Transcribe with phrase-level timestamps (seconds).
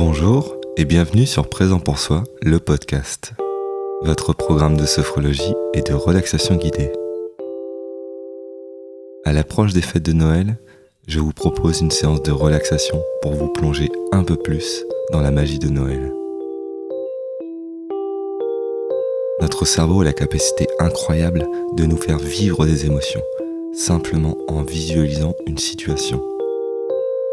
[0.00, 3.32] Bonjour et bienvenue sur Présent pour soi, le podcast,
[4.02, 6.92] votre programme de sophrologie et de relaxation guidée.
[9.24, 10.56] À l'approche des fêtes de Noël,
[11.08, 15.32] je vous propose une séance de relaxation pour vous plonger un peu plus dans la
[15.32, 16.12] magie de Noël.
[19.40, 21.44] Notre cerveau a la capacité incroyable
[21.76, 23.22] de nous faire vivre des émotions,
[23.72, 26.22] simplement en visualisant une situation.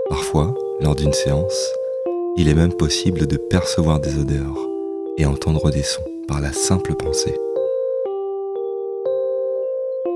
[0.09, 1.72] Parfois, lors d'une séance,
[2.38, 4.70] il est même possible de percevoir des odeurs
[5.17, 7.35] et entendre des sons par la simple pensée.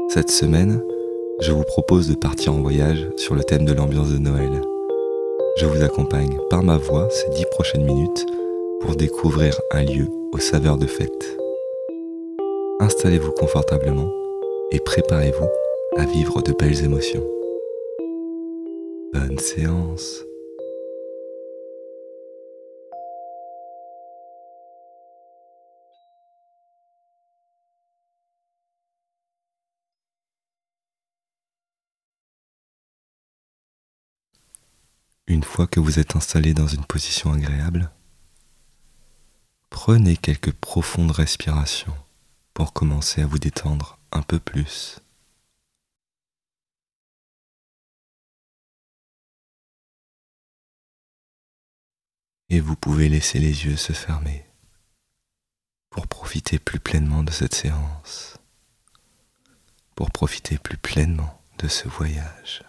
[0.09, 0.83] Cette semaine,
[1.39, 4.61] je vous propose de partir en voyage sur le thème de l'ambiance de Noël.
[5.57, 8.25] Je vous accompagne par ma voix ces dix prochaines minutes
[8.81, 11.37] pour découvrir un lieu aux saveurs de fête.
[12.81, 14.11] Installez-vous confortablement
[14.71, 15.47] et préparez-vous
[15.97, 17.25] à vivre de belles émotions.
[19.13, 20.28] Bonne séance
[35.29, 37.91] Une fois que vous êtes installé dans une position agréable,
[39.69, 41.95] prenez quelques profondes respirations
[42.55, 44.99] pour commencer à vous détendre un peu plus.
[52.49, 54.47] Et vous pouvez laisser les yeux se fermer
[55.91, 58.39] pour profiter plus pleinement de cette séance,
[59.93, 62.63] pour profiter plus pleinement de ce voyage.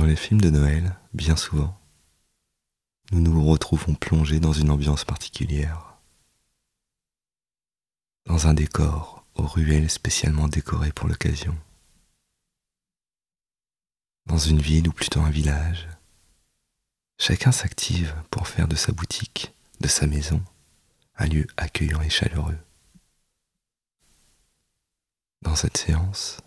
[0.00, 1.78] Dans les films de Noël, bien souvent,
[3.12, 5.98] nous nous retrouvons plongés dans une ambiance particulière,
[8.24, 11.54] dans un décor aux ruelles spécialement décorées pour l'occasion,
[14.24, 15.86] dans une ville ou plutôt un village.
[17.18, 20.42] Chacun s'active pour faire de sa boutique, de sa maison,
[21.16, 22.58] un lieu accueillant et chaleureux.
[25.42, 26.38] Dans cette séance,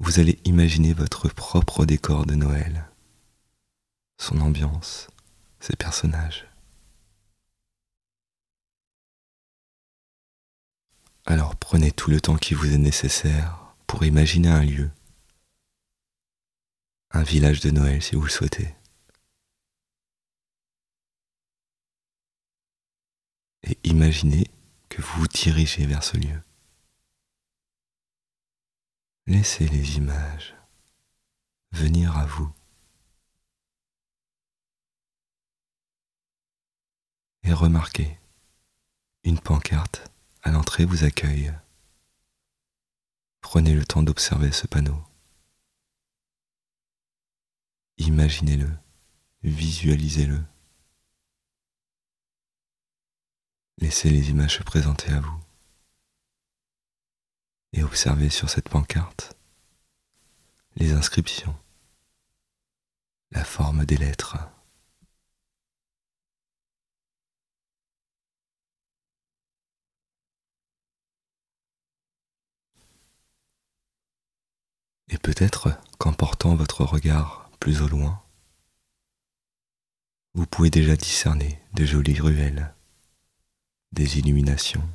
[0.00, 2.88] vous allez imaginer votre propre décor de Noël,
[4.18, 5.08] son ambiance,
[5.60, 6.46] ses personnages.
[11.26, 14.90] Alors prenez tout le temps qui vous est nécessaire pour imaginer un lieu,
[17.10, 18.74] un village de Noël si vous le souhaitez.
[23.64, 24.50] Et imaginez
[24.88, 26.40] que vous vous dirigez vers ce lieu.
[29.30, 30.56] Laissez les images
[31.70, 32.52] venir à vous.
[37.44, 38.18] Et remarquez,
[39.22, 40.10] une pancarte
[40.42, 41.54] à l'entrée vous accueille.
[43.40, 45.00] Prenez le temps d'observer ce panneau.
[47.98, 48.68] Imaginez-le,
[49.44, 50.42] visualisez-le.
[53.78, 55.40] Laissez les images se présenter à vous
[57.72, 59.36] et observez sur cette pancarte
[60.76, 61.56] les inscriptions,
[63.32, 64.38] la forme des lettres.
[75.08, 78.22] Et peut-être qu'en portant votre regard plus au loin,
[80.34, 82.72] vous pouvez déjà discerner de jolies ruelles,
[83.90, 84.88] des illuminations,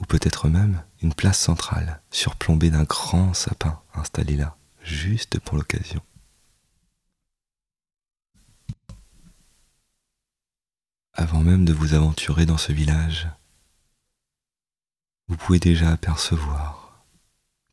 [0.00, 6.00] ou peut-être même une place centrale surplombée d'un grand sapin installé là, juste pour l'occasion.
[11.14, 13.28] Avant même de vous aventurer dans ce village,
[15.26, 17.04] vous pouvez déjà apercevoir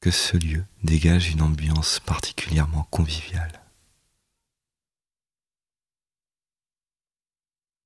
[0.01, 3.61] que ce lieu dégage une ambiance particulièrement conviviale.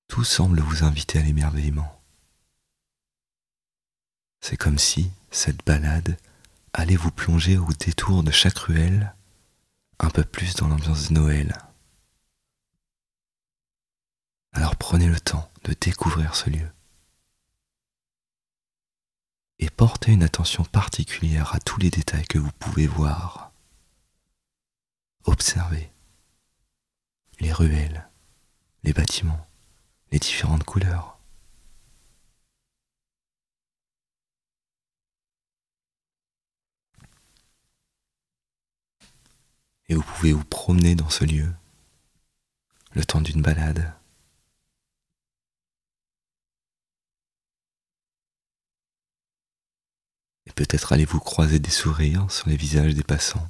[0.08, 1.99] Tout semble vous inviter à l'émerveillement.
[4.42, 6.18] C'est comme si cette balade
[6.74, 9.14] allait vous plonger au détour de chaque ruelle
[10.00, 11.58] un peu plus dans l'ambiance de Noël.
[14.54, 16.68] Alors prenez le temps de découvrir ce lieu
[19.60, 23.52] et portez une attention particulière à tous les détails que vous pouvez voir.
[25.26, 25.92] Observez
[27.40, 28.08] les ruelles,
[28.84, 29.48] les bâtiments,
[30.12, 31.19] les différentes couleurs.
[39.90, 41.52] Et vous pouvez vous promener dans ce lieu
[42.94, 43.94] le temps d'une balade.
[50.46, 53.50] Et peut-être allez-vous croiser des sourires sur les visages des passants.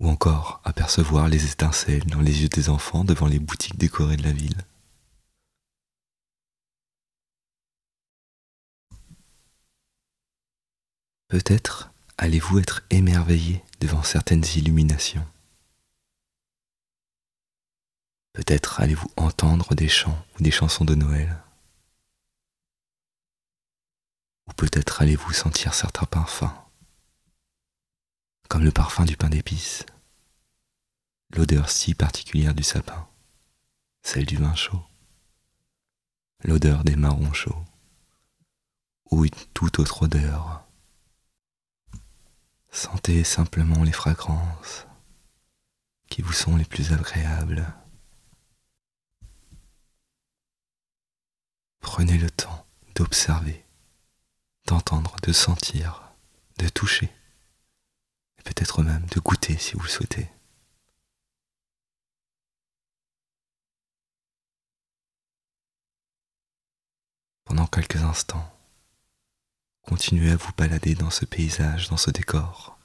[0.00, 4.22] ou encore apercevoir les étincelles dans les yeux des enfants devant les boutiques décorées de
[4.24, 4.64] la ville.
[11.28, 11.89] Peut-être
[12.20, 15.26] allez-vous être émerveillé devant certaines illuminations?
[18.34, 21.42] Peut-être allez-vous entendre des chants ou des chansons de Noël?
[24.48, 26.52] Ou peut-être allez-vous sentir certains parfums,
[28.50, 29.86] comme le parfum du pain d'épices,
[31.34, 33.08] l'odeur si particulière du sapin,
[34.02, 34.82] celle du vin chaud,
[36.44, 37.64] l'odeur des marrons chauds,
[39.10, 40.69] ou une toute autre odeur.
[42.72, 44.86] Sentez simplement les fragrances
[46.08, 47.66] qui vous sont les plus agréables.
[51.80, 53.64] Prenez le temps d'observer,
[54.66, 56.12] d'entendre, de sentir,
[56.58, 57.10] de toucher,
[58.38, 60.30] et peut-être même de goûter si vous le souhaitez.
[67.44, 68.59] Pendant quelques instants,
[69.86, 72.78] continuez à vous balader dans ce paysage, dans ce décor.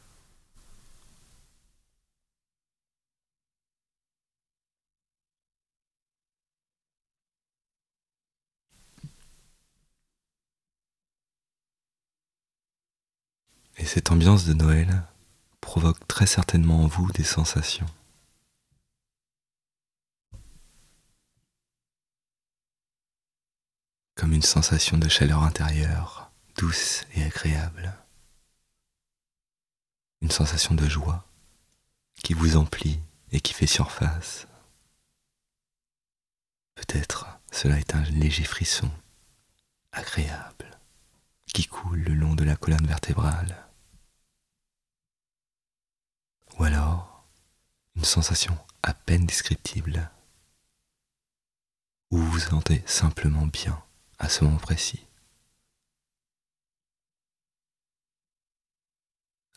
[13.77, 15.03] Et cette ambiance de Noël
[15.61, 17.85] provoque très certainement en vous des sensations.
[24.15, 26.24] Comme une sensation de chaleur intérieure,
[26.57, 27.93] douce et agréable.
[30.21, 31.25] Une sensation de joie
[32.23, 32.99] qui vous emplit
[33.31, 34.47] et qui fait surface.
[36.75, 38.89] Peut-être cela est un léger frisson
[39.91, 40.77] agréable
[41.53, 43.65] qui coule le long de la colonne vertébrale
[46.57, 47.25] ou alors
[47.95, 50.09] une sensation à peine descriptible,
[52.11, 53.81] où vous vous sentez simplement bien
[54.19, 55.04] à ce moment précis.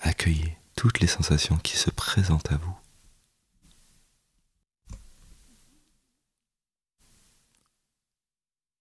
[0.00, 2.76] Accueillez toutes les sensations qui se présentent à vous.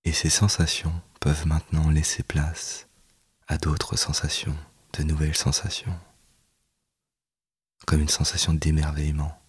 [0.04, 2.88] Et ces sensations peuvent maintenant laisser place
[3.48, 4.58] à d'autres sensations,
[4.94, 6.00] de nouvelles sensations
[7.86, 9.42] comme une sensation d'émerveillement.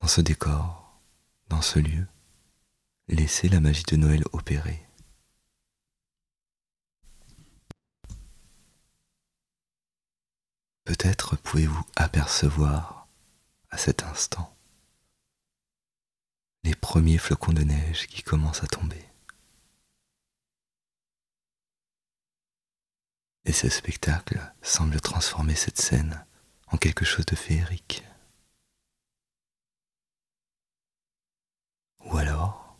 [0.00, 1.00] Dans ce décor,
[1.48, 2.06] dans ce lieu,
[3.06, 4.87] laissez la magie de Noël opérer.
[10.88, 13.08] Peut-être pouvez-vous apercevoir
[13.68, 14.56] à cet instant
[16.64, 19.06] les premiers flocons de neige qui commencent à tomber.
[23.44, 26.24] Et ce spectacle semble transformer cette scène
[26.68, 28.02] en quelque chose de féerique.
[32.06, 32.78] Ou alors,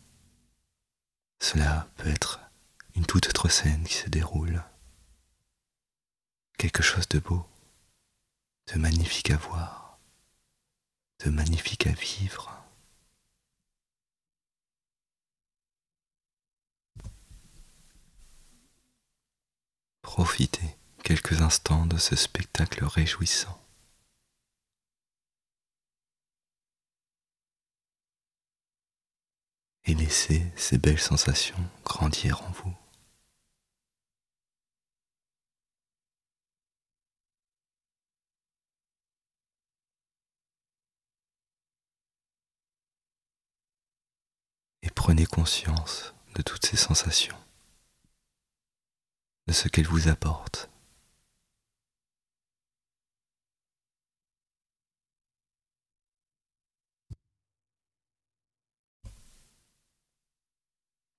[1.39, 2.39] cela peut être
[2.95, 4.63] une toute autre scène qui se déroule.
[6.57, 7.45] Quelque chose de beau,
[8.73, 9.99] de magnifique à voir,
[11.25, 12.55] de magnifique à vivre.
[20.01, 23.59] Profitez quelques instants de ce spectacle réjouissant.
[29.85, 32.75] Et laissez ces belles sensations grandir en vous.
[44.99, 47.37] Prenez conscience de toutes ces sensations
[49.47, 50.69] de ce qu'elle vous apporte.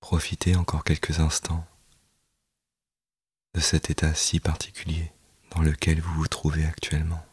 [0.01, 1.67] Profitez encore quelques instants
[3.55, 5.11] de cet état si particulier
[5.53, 7.30] dans lequel vous vous trouvez actuellement.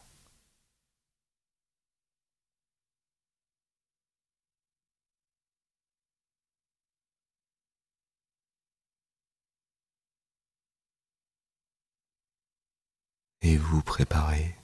[13.48, 14.58] Et vous préparez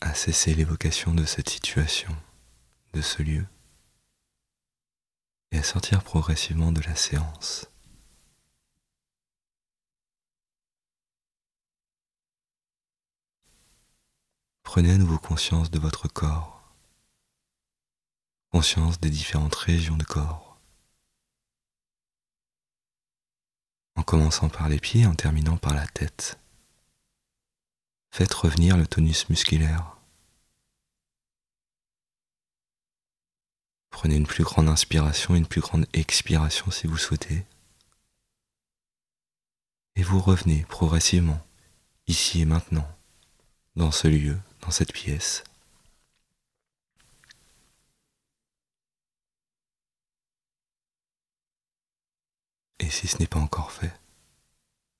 [0.00, 2.10] à cesser l'évocation de cette situation,
[2.94, 3.46] de ce lieu,
[5.52, 7.70] et à sortir progressivement de la séance.
[14.64, 16.74] Prenez à nouveau conscience de votre corps,
[18.50, 20.58] conscience des différentes régions de corps,
[23.94, 26.39] en commençant par les pieds et en terminant par la tête
[28.10, 29.96] Faites revenir le tonus musculaire.
[33.90, 37.44] Prenez une plus grande inspiration une plus grande expiration si vous souhaitez.
[39.96, 41.44] Et vous revenez progressivement,
[42.06, 42.88] ici et maintenant,
[43.76, 45.44] dans ce lieu, dans cette pièce.
[52.78, 53.92] Et si ce n'est pas encore fait,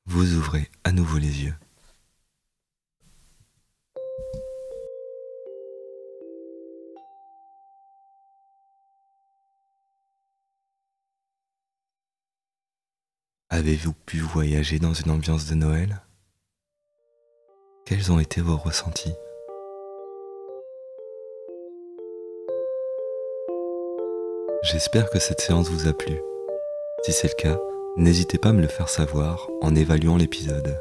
[0.07, 1.55] vous ouvrez à nouveau les yeux.
[13.52, 16.02] Avez-vous pu voyager dans une ambiance de Noël?
[17.85, 19.12] Quels ont été vos ressentis?
[24.62, 26.14] J'espère que cette séance vous a plu.
[27.02, 27.59] Si c'est le cas,
[27.97, 30.80] n'hésitez pas à me le faire savoir en évaluant l'épisode.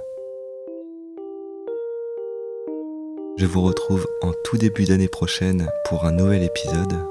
[3.38, 7.04] Je vous retrouve en tout début d'année prochaine pour un nouvel épisode.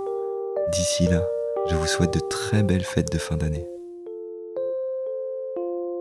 [0.70, 1.26] D'ici là,
[1.68, 3.66] je vous souhaite de très belles fêtes de fin d'année.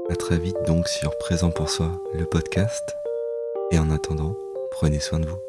[0.09, 2.95] A très vite donc sur Présent pour soi, le podcast.
[3.71, 4.37] Et en attendant,
[4.71, 5.47] prenez soin de vous.